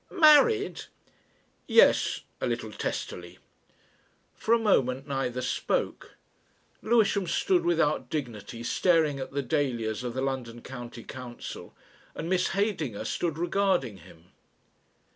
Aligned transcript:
"Married!" 0.09 0.85
"Yes," 1.67 2.21
a 2.41 2.47
little 2.47 2.71
testily. 2.71 3.37
For 4.35 4.51
a 4.51 4.57
moment 4.57 5.07
neither 5.07 5.43
spoke. 5.43 6.15
Lewisham 6.81 7.27
stood 7.27 7.63
without 7.63 8.09
dignity 8.09 8.63
staring 8.63 9.19
at 9.19 9.29
the 9.31 9.43
dahlias 9.43 10.03
of 10.03 10.15
the 10.15 10.21
London 10.23 10.63
County 10.63 11.03
Council, 11.03 11.75
and 12.15 12.27
Miss 12.27 12.47
Heydinger 12.47 13.05
stood 13.05 13.37
regarding 13.37 13.97
him. 13.97 14.31